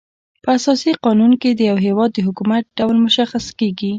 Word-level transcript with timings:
په 0.43 0.49
اساسي 0.57 0.91
قانون 1.05 1.31
کي 1.41 1.49
د 1.53 1.59
یو 1.69 1.77
هيواد 1.85 2.09
د 2.13 2.19
حکومت 2.27 2.63
ډول 2.77 2.95
مشخص 3.05 3.45
کيږي. 3.59 3.89